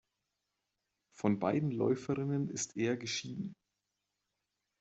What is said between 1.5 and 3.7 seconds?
Läuferinnen ist er geschieden.